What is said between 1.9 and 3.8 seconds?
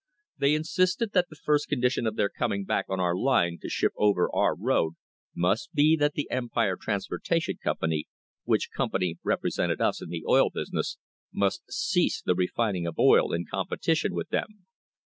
of their coming back on our line to